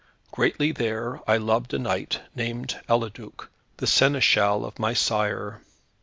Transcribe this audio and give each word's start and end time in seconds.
Greatly 0.31 0.71
there 0.71 1.19
I 1.29 1.37
loved 1.37 1.75
a 1.75 1.77
knight, 1.77 2.21
named 2.33 2.79
Eliduc, 2.89 3.51
the 3.77 3.85
seneschal 3.85 4.65
of 4.65 4.79
my 4.79 4.95
sire. 4.95 5.61